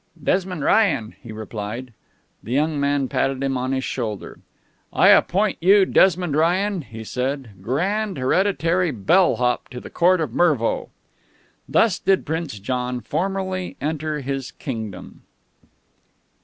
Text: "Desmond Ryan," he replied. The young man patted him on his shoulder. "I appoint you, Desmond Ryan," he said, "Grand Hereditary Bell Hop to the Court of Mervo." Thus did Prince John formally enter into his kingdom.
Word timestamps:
"Desmond 0.23 0.63
Ryan," 0.63 1.13
he 1.21 1.31
replied. 1.31 1.93
The 2.41 2.51
young 2.51 2.79
man 2.79 3.07
patted 3.07 3.43
him 3.43 3.55
on 3.55 3.71
his 3.71 3.83
shoulder. 3.83 4.39
"I 4.91 5.09
appoint 5.09 5.59
you, 5.61 5.85
Desmond 5.85 6.35
Ryan," 6.35 6.81
he 6.81 7.03
said, 7.03 7.51
"Grand 7.61 8.17
Hereditary 8.17 8.89
Bell 8.89 9.35
Hop 9.35 9.69
to 9.69 9.79
the 9.79 9.91
Court 9.91 10.19
of 10.19 10.33
Mervo." 10.33 10.89
Thus 11.69 11.99
did 11.99 12.25
Prince 12.25 12.57
John 12.57 13.01
formally 13.01 13.77
enter 13.79 14.17
into 14.17 14.25
his 14.27 14.49
kingdom. 14.49 15.21